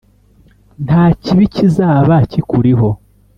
nta 0.85 1.03
kibi 1.23 1.45
kizaba 1.53 2.15
kikuriho. 2.31 2.89